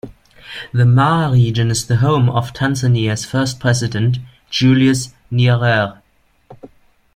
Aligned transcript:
The 0.73 0.83
Mara 0.83 1.31
Region 1.31 1.69
is 1.69 1.85
the 1.85 1.97
home 1.97 2.27
of 2.27 2.53
Tanzania's 2.53 3.23
first 3.23 3.59
president, 3.59 4.17
Julius 4.49 5.13
Nyerere. 5.31 6.01